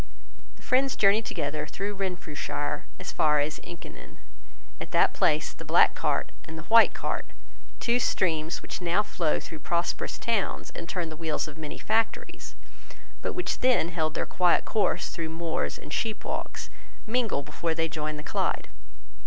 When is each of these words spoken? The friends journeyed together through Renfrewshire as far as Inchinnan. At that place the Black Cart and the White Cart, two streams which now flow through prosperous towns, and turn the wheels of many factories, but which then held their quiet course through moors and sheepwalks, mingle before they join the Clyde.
The 0.55 0.63
friends 0.63 0.95
journeyed 0.95 1.25
together 1.27 1.67
through 1.67 1.93
Renfrewshire 1.93 2.87
as 2.99 3.11
far 3.11 3.39
as 3.39 3.59
Inchinnan. 3.59 4.17
At 4.79 4.89
that 4.93 5.13
place 5.13 5.53
the 5.53 5.63
Black 5.63 5.93
Cart 5.93 6.31
and 6.45 6.57
the 6.57 6.63
White 6.63 6.95
Cart, 6.95 7.27
two 7.79 7.99
streams 7.99 8.63
which 8.63 8.81
now 8.81 9.03
flow 9.03 9.39
through 9.39 9.59
prosperous 9.59 10.17
towns, 10.17 10.71
and 10.73 10.89
turn 10.89 11.09
the 11.09 11.15
wheels 11.15 11.47
of 11.47 11.55
many 11.55 11.77
factories, 11.77 12.55
but 13.21 13.33
which 13.33 13.59
then 13.59 13.89
held 13.89 14.15
their 14.15 14.25
quiet 14.25 14.65
course 14.65 15.09
through 15.09 15.29
moors 15.29 15.77
and 15.77 15.91
sheepwalks, 15.93 16.71
mingle 17.05 17.43
before 17.43 17.75
they 17.75 17.87
join 17.87 18.17
the 18.17 18.23
Clyde. 18.23 18.69